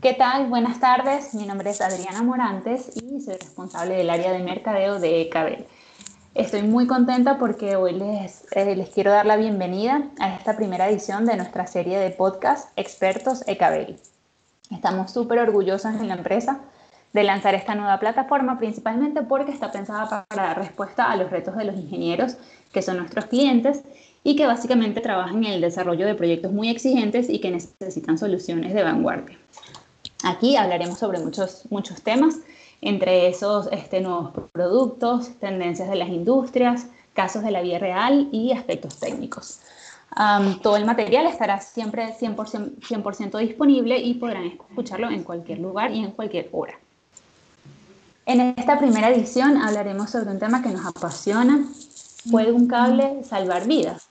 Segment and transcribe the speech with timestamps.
[0.00, 0.46] ¿Qué tal?
[0.46, 1.34] Buenas tardes.
[1.34, 5.66] Mi nombre es Adriana Morantes y soy responsable del área de mercadeo de Ecabel.
[6.34, 11.26] Estoy muy contenta porque hoy les, eh, quiero dar la bienvenida a esta primera edición
[11.26, 13.98] de nuestra serie de podcast Expertos Ecabel.
[14.70, 16.60] Estamos súper orgullosos en la empresa
[17.12, 21.58] de lanzar esta nueva plataforma, principalmente porque está pensada para dar respuesta a los retos
[21.58, 22.38] de los ingenieros,
[22.72, 23.82] que son nuestros clientes,
[24.22, 28.74] y que básicamente trabajan en el desarrollo de proyectos muy exigentes y que necesitan soluciones
[28.74, 29.38] de vanguardia.
[30.22, 32.36] Aquí hablaremos sobre muchos, muchos temas,
[32.80, 38.52] entre esos este, nuevos productos, tendencias de las industrias, casos de la vida real y
[38.52, 39.60] aspectos técnicos.
[40.62, 46.00] todo el material estará siempre 100%, 100 disponible y podrán escucharlo en cualquier lugar y
[46.00, 46.78] en cualquier hora.
[48.26, 51.64] En esta primera edición hablaremos sobre un tema que nos apasiona.
[52.30, 54.08] ¿Puede un cable salvar vidas?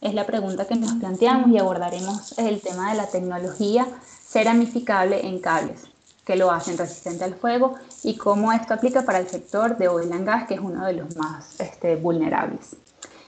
[0.00, 3.86] Es la pregunta que nos planteamos y abordaremos el tema de la tecnología
[4.28, 5.88] ceramificable en cables,
[6.24, 10.12] que lo hacen resistente al fuego y cómo esto aplica para el sector de oil
[10.12, 12.76] and gas, que es uno de los más este, vulnerables.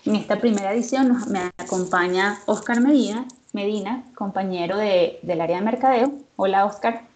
[0.04, 6.12] En esta primera edición me acompaña Oscar Medina, Medina compañero del área de mercadeo.
[6.36, 7.06] Hola, Oscar.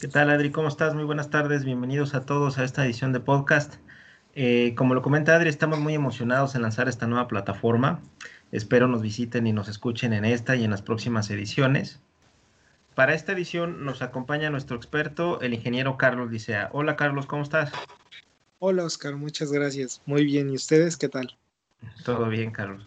[0.00, 0.50] ¿Qué tal, Adri?
[0.50, 0.94] ¿Cómo estás?
[0.94, 1.64] Muy buenas tardes.
[1.64, 3.74] Bienvenidos a todos a esta edición de podcast.
[4.34, 8.00] Eh, como lo comenta Adri, estamos muy emocionados en lanzar esta nueva plataforma.
[8.52, 12.00] Espero nos visiten y nos escuchen en esta y en las próximas ediciones.
[13.00, 16.68] Para esta edición nos acompaña nuestro experto, el ingeniero Carlos Licea.
[16.70, 17.72] Hola Carlos, ¿cómo estás?
[18.58, 20.02] Hola Oscar, muchas gracias.
[20.04, 21.34] Muy bien, ¿y ustedes qué tal?
[22.04, 22.86] Todo bien, Carlos.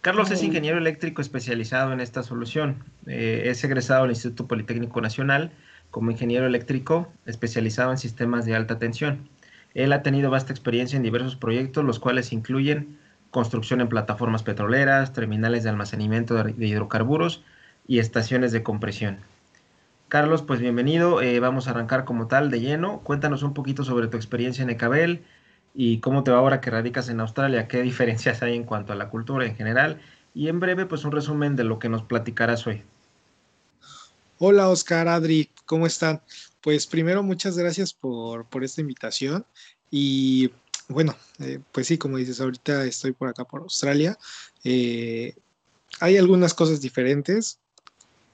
[0.00, 2.82] Carlos es ingeniero eléctrico especializado en esta solución.
[3.06, 5.52] Eh, es egresado del Instituto Politécnico Nacional
[5.90, 9.28] como ingeniero eléctrico especializado en sistemas de alta tensión.
[9.74, 12.98] Él ha tenido vasta experiencia en diversos proyectos, los cuales incluyen
[13.30, 17.44] construcción en plataformas petroleras, terminales de almacenamiento de hidrocarburos
[17.88, 19.18] y estaciones de compresión.
[20.06, 21.20] Carlos, pues bienvenido.
[21.20, 23.00] Eh, vamos a arrancar como tal de lleno.
[23.00, 25.24] Cuéntanos un poquito sobre tu experiencia en Ecabel
[25.74, 28.96] y cómo te va ahora que radicas en Australia, qué diferencias hay en cuanto a
[28.96, 30.00] la cultura en general
[30.34, 32.82] y en breve pues un resumen de lo que nos platicarás hoy.
[34.38, 36.22] Hola Oscar, Adri, ¿cómo están?
[36.60, 39.44] Pues primero muchas gracias por, esta invitación
[39.90, 40.50] y
[40.88, 44.16] bueno, eh, pues sí, como dices, ahorita estoy por acá por Australia.
[44.64, 45.34] Eh,
[46.00, 47.58] hay algunas cosas diferentes,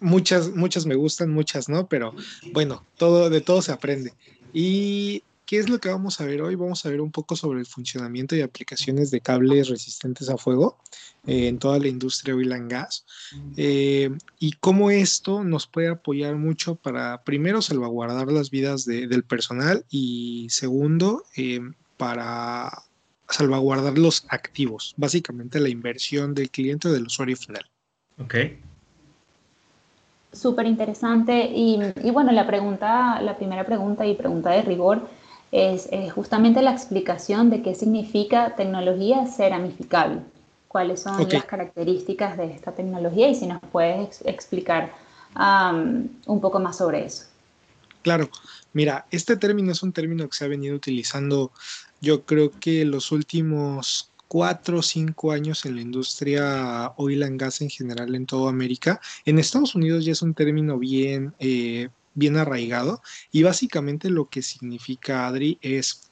[0.04, 2.14] muchas, muchas me gustan, muchas no, pero
[2.52, 4.12] bueno, todo, de todo se aprende.
[4.52, 6.54] ¿Y qué es lo que vamos a ver hoy?
[6.54, 10.78] Vamos a ver un poco sobre el funcionamiento y aplicaciones de cables resistentes a fuego
[11.26, 13.04] eh, en toda la industria oil and gas
[13.56, 19.84] eh, y cómo esto nos puede apoyar mucho para, primero, salvaguardar las vidas del personal
[19.90, 21.60] y segundo, eh,
[21.96, 22.70] para
[23.28, 27.64] salvaguardar los activos, básicamente la inversión del cliente o del usuario final.
[28.18, 28.34] Ok
[30.34, 31.50] súper interesante.
[31.54, 31.78] Y,
[32.10, 35.08] bueno, la pregunta, la primera pregunta y pregunta de rigor
[35.52, 40.20] es, justamente la explicación de qué significa tecnología ceramificable.
[40.68, 43.28] ¿Cuáles son las características de esta tecnología?
[43.28, 44.92] Y si nos puedes explicar
[45.36, 47.26] un poco más sobre eso.
[48.02, 48.28] Claro,
[48.72, 51.52] mira, este término es un término que se ha venido utilizando
[52.00, 57.60] yo creo que los últimos cuatro o cinco años en la industria oil and gas
[57.60, 59.00] en general en toda América.
[59.24, 63.02] En Estados Unidos ya es un término bien, eh, bien arraigado
[63.32, 66.02] y básicamente lo que significa, Adri, es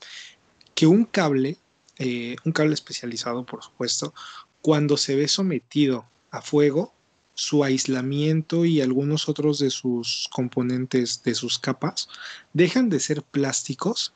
[0.75, 1.59] que un cable,
[1.99, 4.15] eh, un cable especializado por supuesto,
[4.61, 6.95] cuando se ve sometido a fuego,
[7.35, 12.09] su aislamiento y algunos otros de sus componentes, de sus capas,
[12.53, 14.13] dejan de ser plásticos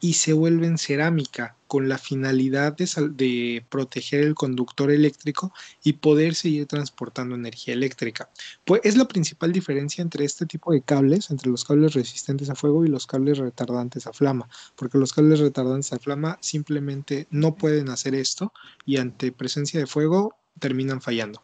[0.00, 5.52] y se vuelven cerámica con la finalidad de, proteger el conductor eléctrico
[5.82, 8.28] y poder seguir transportando energía eléctrica.
[8.64, 12.54] Pues es la principal diferencia entre este tipo de cables, entre los cables resistentes a
[12.54, 17.54] fuego y los cables retardantes a flama, porque los cables retardantes a flama simplemente no
[17.56, 18.52] pueden hacer esto
[18.84, 21.42] y ante presencia de fuego terminan fallando.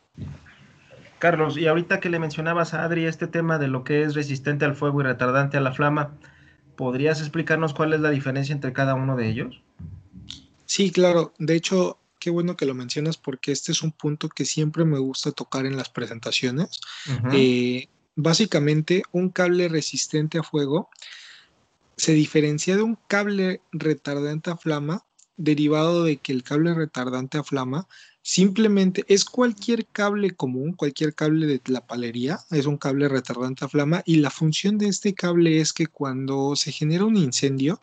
[1.19, 4.65] Carlos, y ahorita que le mencionabas a Adri este tema de lo que es resistente
[4.65, 6.11] al fuego y retardante a la flama,
[6.83, 9.63] ¿Podrías explicarnos cuál es la diferencia entre cada uno de ellos?
[10.67, 11.33] Sí, claro.
[11.39, 14.99] De hecho, qué bueno que lo mencionas porque este es un punto que siempre me
[14.99, 16.81] gusta tocar en las presentaciones.
[17.33, 17.87] Eh,
[18.17, 20.91] básicamente, un cable resistente a fuego
[21.97, 25.05] se diferencia de un cable retardante a flama
[25.37, 27.87] derivado de que el cable retardante a flama
[28.25, 33.69] Simplemente es cualquier cable común, cualquier cable de la palería, es un cable retardante a
[33.69, 37.81] flama y la función de este cable es que cuando se genera un incendio,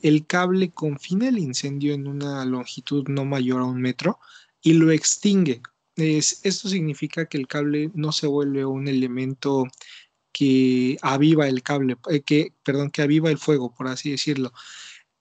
[0.00, 4.18] el cable confina el incendio en una longitud no mayor a un metro
[4.62, 5.60] y lo extingue.
[5.96, 9.66] esto significa que el cable no se vuelve un elemento
[10.32, 14.52] que aviva el cable, eh, que, perdón, que aviva el fuego, por así decirlo.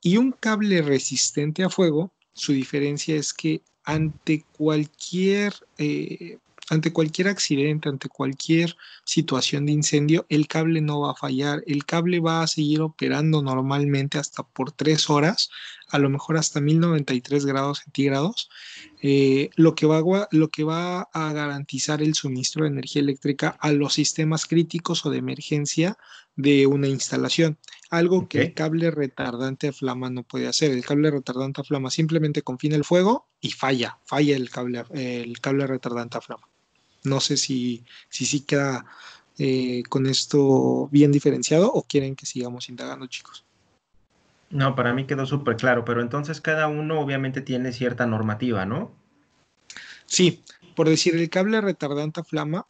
[0.01, 6.37] Y un cable resistente a fuego, su diferencia es que ante cualquier eh,
[6.71, 11.83] ante cualquier accidente, ante cualquier situación de incendio, el cable no va a fallar, el
[11.85, 15.49] cable va a seguir operando normalmente hasta por tres horas,
[15.89, 18.49] a lo mejor hasta 1093 grados centígrados,
[19.01, 23.73] eh, lo, que va lo que va a garantizar el suministro de energía eléctrica a
[23.73, 25.97] los sistemas críticos o de emergencia
[26.35, 27.57] de una instalación,
[27.89, 30.71] algo que el cable retardante a flama no puede hacer.
[30.71, 35.39] El cable retardante a flama simplemente confina el fuego y falla, falla el cable, el
[35.41, 36.47] cable retardante a flama.
[37.03, 38.85] No sé si sí si, queda
[39.37, 43.43] eh, con esto bien diferenciado o quieren que sigamos indagando, chicos.
[44.51, 48.91] No, para mí quedó súper claro, pero entonces cada uno obviamente tiene cierta normativa, ¿no?
[50.05, 50.43] Sí,
[50.75, 52.67] por decir, el cable retardante a flama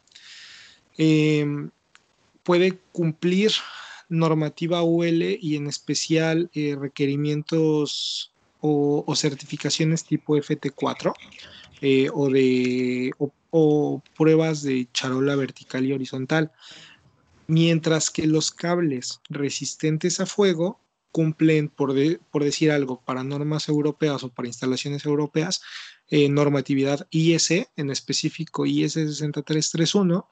[0.98, 1.72] em,
[2.44, 3.52] puede cumplir
[4.10, 11.14] normativa UL y en especial eh, requerimientos o, certificaciones tipo FT4
[11.82, 13.12] eh, o de
[13.52, 16.52] o pruebas de charola vertical y horizontal,
[17.48, 20.80] mientras que los cables resistentes a fuego
[21.12, 21.94] cumplen, por,
[22.32, 25.62] por decir algo, para normas europeas o para instalaciones europeas,
[26.10, 30.28] eh, normatividad IS, en específico IS 6331,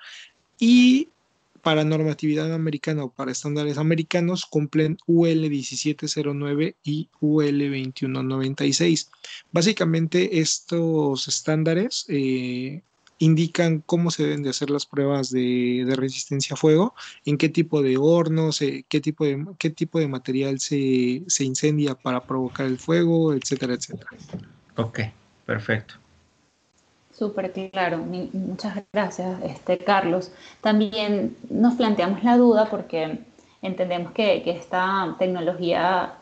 [0.58, 1.10] y
[1.70, 9.12] para normatividad americana o para estándares americanos cumplen UL 1709 y UL 2196.
[9.52, 12.82] Básicamente estos estándares eh,
[13.20, 17.84] indican cómo se deben de hacer las pruebas de, resistencia a fuego, en qué tipo
[17.84, 23.32] de hornos, qué, tipo de, qué tipo de material se, incendia para provocar el fuego,
[23.36, 24.10] etcétera, etcétera.
[24.76, 25.02] Ok,
[25.46, 25.94] perfecto.
[27.20, 30.32] Súper claro, muchas gracias, este, Carlos.
[30.62, 33.20] También nos planteamos la duda porque
[33.62, 36.14] entendemos que, esta tecnología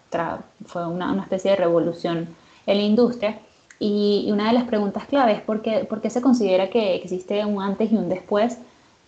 [0.65, 2.35] fue una, una especie de revolución
[2.65, 3.39] en la industria,
[3.79, 7.91] y, una de las preguntas clave es por qué, se considera que existe un antes
[7.91, 8.57] y un después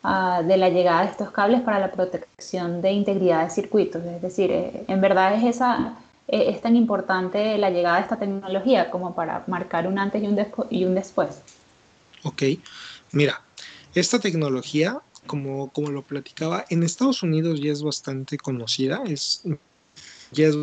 [0.04, 4.04] ah, de la llegada de estos cables para la protección de integridad de circuitos.
[4.06, 5.96] Es decir, eh, en verdad es, esa,
[6.28, 10.28] eh, es tan importante la llegada de esta tecnología como para marcar un antes y
[10.28, 10.38] un,
[10.70, 11.42] y un después.
[12.24, 12.44] Ok,
[13.12, 13.44] mira,
[13.95, 19.44] esta tecnología, como, como lo platicaba, en Estados Unidos ya es bastante conocida, es,
[20.31, 20.56] ya es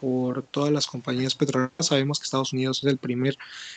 [0.00, 1.72] por todas las compañías petroleras.
[1.80, 3.36] Sabemos que Estados Unidos es el primer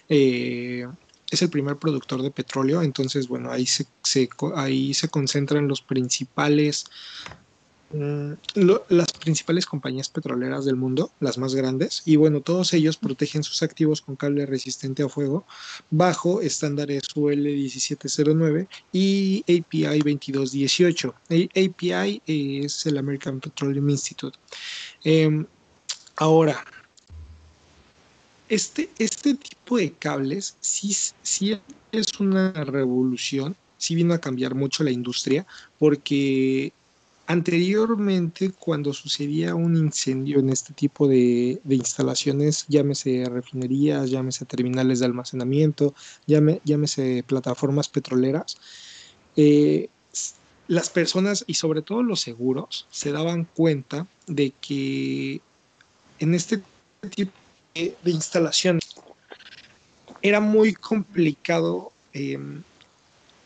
[0.10, 0.86] eh,
[1.32, 3.88] es el primer productor de petróleo, entonces bueno, ahí se,
[4.56, 6.86] ahí se concentran los principales
[7.92, 8.34] mm,
[8.90, 13.64] las principales compañías petroleras del mundo, las más grandes, y bueno, todos ellos protegen sus
[13.64, 15.46] activos con cable resistente a fuego
[15.90, 21.16] bajo estándares UL 1709 y API 2218.
[21.30, 24.38] API es el American Petroleum Institute.
[25.04, 25.46] Em,
[26.18, 26.64] Ahora,
[28.48, 31.60] este, este tipo de cables sí, sí
[31.92, 35.46] es una revolución, sí vino a cambiar mucho la industria,
[35.78, 36.72] porque
[37.28, 45.06] anteriormente cuando sucedía un incendio en este tipo de, instalaciones, llámese refinerías, llámese terminales de
[45.06, 45.94] almacenamiento,
[46.28, 48.58] llámese plataformas petroleras,
[49.36, 49.90] eh,
[50.68, 55.42] las personas y sobre todo los seguros se daban cuenta de que
[56.20, 56.62] en este
[57.16, 57.32] tipo
[57.74, 58.96] de, instalaciones
[60.22, 61.92] era muy complicado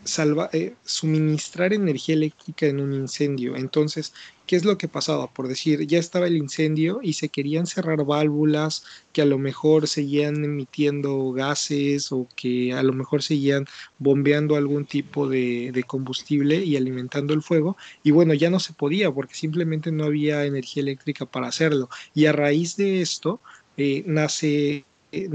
[0.05, 3.55] em, eh, suministrar energía eléctrica en un incendio.
[3.55, 4.13] Entonces,
[4.47, 5.31] ¿qué es lo que pasaba?
[5.31, 9.87] Por decir, ya estaba el incendio y se querían cerrar válvulas que a lo mejor
[9.87, 13.65] seguían emitiendo gases o que a lo mejor seguían
[13.99, 17.77] bombeando algún tipo de, de combustible y alimentando el fuego.
[18.03, 21.89] Y bueno, ya no se podía porque simplemente no había energía eléctrica para hacerlo.
[22.15, 23.41] Y a raíz de esto
[23.77, 24.85] eh, nace...
[25.11, 25.29] Eh,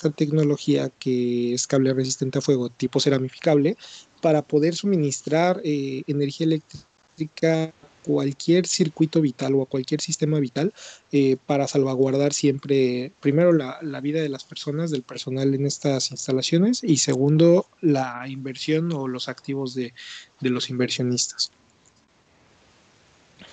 [0.00, 3.76] esta tecnología que es cable resistente a fuego tipo ceramificable
[4.22, 10.72] para poder suministrar eh, energía eléctrica a cualquier circuito vital o a cualquier sistema vital
[11.12, 16.82] eh, para salvaguardar siempre, primero, la, vida de las personas, del personal en estas instalaciones
[16.82, 19.92] y segundo, la inversión o los activos de,
[20.40, 21.52] los inversionistas.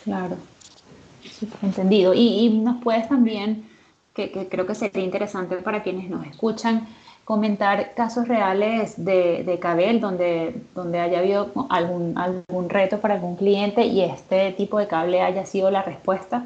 [0.06, 0.38] Claro,
[1.62, 2.13] entendido.
[2.13, 3.67] Y nos puedes también
[4.18, 6.88] que, creo que sería interesante para quienes nos escuchan
[7.24, 13.36] comentar casos reales de, de Cabel donde, donde haya habido algún, algún reto para algún
[13.36, 16.46] cliente y este tipo de cable haya sido la respuesta.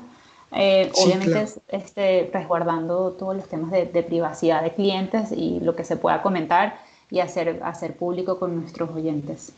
[0.54, 5.86] Eh, obviamente este, resguardando todos los temas de, de, privacidad de clientes y lo que
[5.86, 6.78] se pueda comentar
[7.10, 9.54] y hacer, hacer público con nuestros oyentes.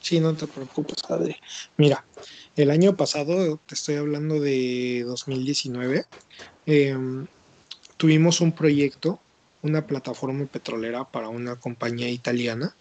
[0.00, 1.36] Sí, no te preocupes, Adri.
[1.76, 2.04] Mira,
[2.56, 6.06] el año pasado, te estoy hablando de 2019,
[6.64, 7.26] em,
[7.96, 9.20] tuvimos un proyecto,
[9.62, 12.74] una plataforma petrolera para una compañía italiana,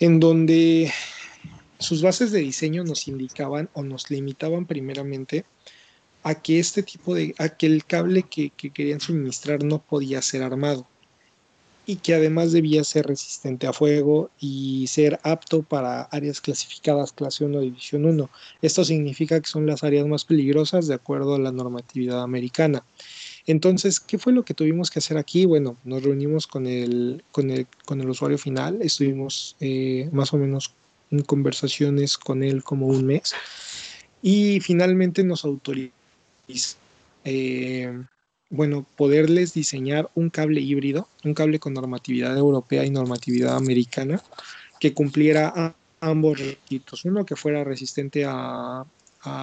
[0.00, 0.92] en donde
[1.78, 5.44] sus bases de diseño nos indicaban o nos limitaban primeramente
[6.22, 10.22] a que este tipo de, a que el cable que, que querían suministrar no podía
[10.22, 10.86] ser armado
[11.86, 17.44] y que además debía ser resistente a fuego y ser apto para áreas clasificadas clase
[17.44, 18.30] 1 división 1.
[18.62, 22.84] Esto significa que son las áreas más peligrosas de acuerdo a la normatividad americana.
[23.46, 25.44] Entonces, ¿qué fue lo que tuvimos que hacer aquí?
[25.44, 30.38] Bueno, nos reunimos con el, con el, con el usuario final, estuvimos eh, más o
[30.38, 30.72] menos
[31.10, 33.34] en conversaciones con él como un mes
[34.22, 35.92] y finalmente nos autorizó
[37.24, 37.92] eh,
[38.50, 44.22] bueno, poderles diseñar un cable híbrido, un cable con normatividad europea y normatividad americana
[44.78, 47.04] que cumpliera ambos requisitos.
[47.04, 48.84] Uno que fuera resistente a,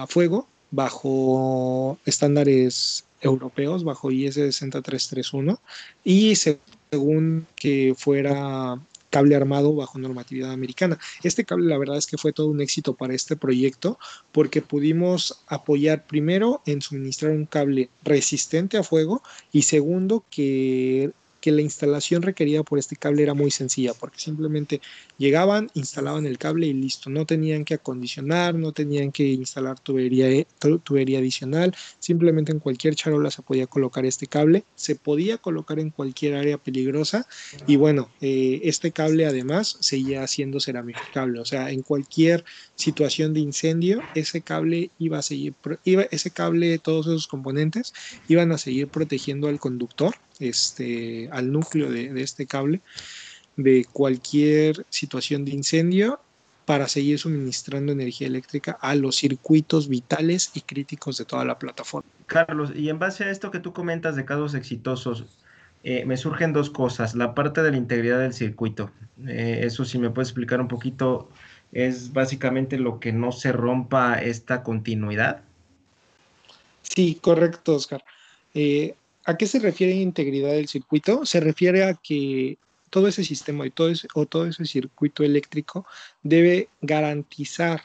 [0.08, 5.60] fuego bajo estándares europeos, bajo IS 60331,
[6.04, 8.78] y según que fuera
[9.12, 10.98] cable armado bajo normatividad americana.
[11.22, 13.98] Este cable la verdad es que fue todo un éxito para este proyecto
[14.32, 21.52] porque pudimos apoyar primero en suministrar un cable resistente a fuego y segundo que que
[21.52, 24.80] la instalación requerida por este cable era muy sencilla, porque simplemente
[25.18, 27.10] llegaban, instalaban el cable y listo.
[27.10, 30.46] No tenían que acondicionar, no tenían que instalar tubería, eh,
[30.84, 35.90] tubería adicional, simplemente en cualquier charola se podía colocar este cable, se podía colocar en
[35.90, 37.26] cualquier área peligrosa
[37.66, 42.44] y bueno, eh, este cable además seguía siendo ceramificable, o sea, en cualquier
[42.76, 47.92] situación de incendio, ese cable iba a seguir, iba, ese cable, todos esos componentes
[48.28, 50.14] iban a seguir protegiendo al conductor
[50.48, 52.80] este, al núcleo de, este cable
[53.56, 56.20] de cualquier situación de incendio
[56.64, 62.08] para seguir suministrando energía eléctrica a los circuitos vitales y críticos de toda la plataforma.
[62.26, 65.24] Carlos, y en base a esto que tú comentas de casos exitosos,
[65.84, 67.14] eh, me surgen dos cosas.
[67.14, 68.90] La parte de la integridad del circuito,
[69.26, 71.28] eh, eso sí me puedes explicar un poquito,
[71.72, 75.42] es básicamente lo que no se rompa esta continuidad.
[76.82, 78.04] Sí, correcto, Oscar.
[78.54, 78.94] Eh,
[79.24, 81.24] ¿A qué se refiere integridad del circuito?
[81.24, 82.58] Se refiere a que
[82.90, 85.86] todo ese sistema y todo ese, o todo ese circuito eléctrico
[86.22, 87.82] debe garantizar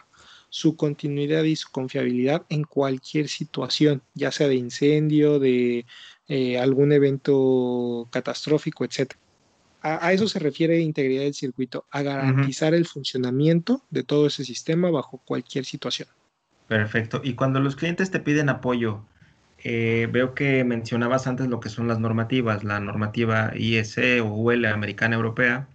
[0.49, 5.85] su continuidad y su confiabilidad en cualquier situación, ya sea de incendio, de
[6.27, 9.13] eh, algún evento catastrófico, etc.
[9.81, 14.89] A, eso se refiere integridad del circuito, a garantizar el funcionamiento de todo ese sistema
[14.89, 16.09] bajo cualquier situación.
[16.67, 17.21] Perfecto.
[17.23, 19.05] Y cuando los clientes te piden apoyo,
[19.63, 24.65] eh, veo que mencionabas antes lo que son las normativas, la normativa IEC o UL
[24.65, 25.67] americana europea.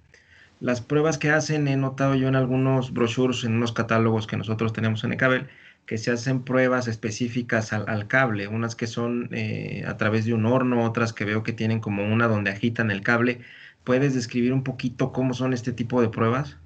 [0.61, 4.73] Las pruebas que hacen, he notado yo en algunos brochures, en unos catálogos que nosotros
[4.73, 5.49] tenemos en Ecabel,
[5.87, 10.47] que se hacen pruebas específicas al, cable, unas que son eh, a través de un
[10.47, 13.41] horno, otras que veo que tienen como una donde agitan el cable.
[13.85, 16.57] ¿Puedes describir un poquito cómo son este tipo de pruebas?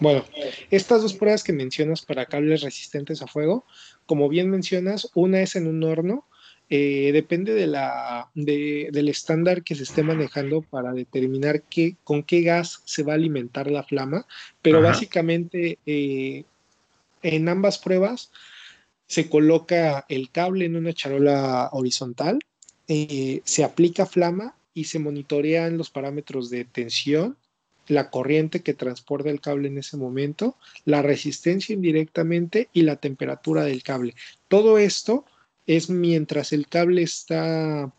[0.00, 0.24] Bueno,
[0.70, 3.64] estas dos pruebas que mencionas para cables resistentes a fuego,
[4.06, 6.26] como bien mencionas, una es en un horno,
[6.70, 12.40] eh, depende de la, del estándar que se esté manejando para determinar qué, con qué
[12.40, 14.26] gas se va a alimentar la flama,
[14.62, 16.44] pero básicamente eh,
[17.22, 18.30] en ambas pruebas
[19.06, 22.38] se coloca el cable en una charola horizontal,
[22.88, 27.36] eh, se aplica flama y se monitorean los parámetros de tensión,
[27.88, 33.64] la corriente que transporta el cable en ese momento, la resistencia indirectamente y la temperatura
[33.64, 34.14] del cable.
[34.48, 35.24] Todo esto
[35.66, 37.92] es mientras el cable está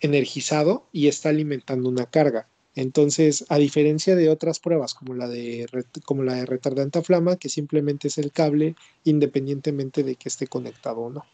[0.00, 2.46] energizado y está alimentando una carga.
[2.74, 5.66] Entonces, a diferencia de otras pruebas como la de,
[6.04, 10.46] como la de retardante a flama, que simplemente es el cable independientemente de que esté
[10.46, 11.26] conectado o no.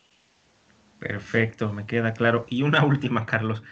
[0.98, 2.44] Perfecto, me queda claro.
[2.48, 3.62] Y una última, Carlos.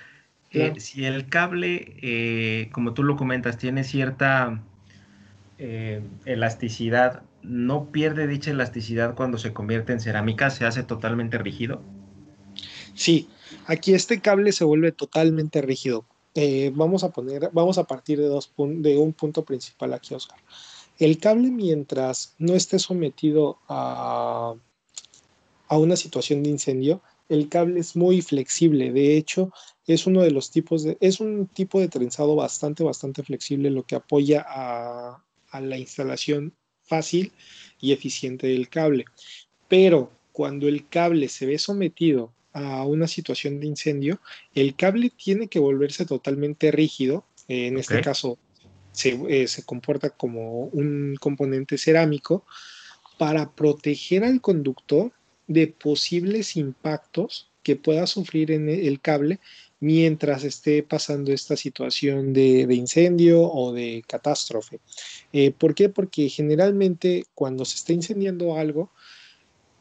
[0.57, 4.63] Eh, si el cable, eh, como tú lo comentas, tiene cierta
[5.59, 10.49] eh, elasticidad, ¿no pierde dicha elasticidad cuando se convierte en cerámica?
[10.49, 11.83] ¿Se hace totalmente rígido?
[12.95, 13.29] Sí,
[13.67, 16.07] aquí este cable se vuelve totalmente rígido.
[16.73, 20.39] vamos a poner, vamos a partir de, dos de un punto principal aquí, Oscar.
[20.99, 24.55] El cable, mientras no esté sometido a,
[25.69, 28.93] a una situación de incendio, el cable es muy flexible.
[28.93, 29.53] De hecho,
[29.87, 33.85] es uno de los tipos de, es un tipo de trenzado bastante, bastante flexible, lo
[33.85, 35.23] que apoya a,
[35.61, 36.53] la instalación
[36.83, 37.33] fácil
[37.81, 39.07] y eficiente del cable.
[39.69, 44.21] Pero cuando el cable se ve sometido a una situación de incendio,
[44.55, 48.37] el cable tiene que volverse totalmente rígido, en este caso
[48.93, 52.45] se, se comporta como un componente cerámico
[53.17, 55.13] para proteger al conductor
[55.47, 59.41] de posibles impactos que pueda sufrir en el cable
[59.87, 64.81] mientras esté pasando esta situación de, incendio o de catástrofe.
[65.33, 65.89] Eh, ¿Por qué?
[65.89, 68.91] Porque generalmente cuando se está incendiando algo,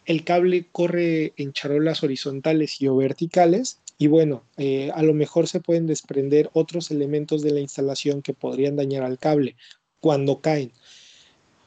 [0.05, 5.47] el cable corre en charolas horizontales y o verticales y bueno, eh, a lo mejor
[5.47, 9.55] se pueden desprender otros elementos de la instalación que podrían dañar al cable
[10.01, 10.71] cuando caen.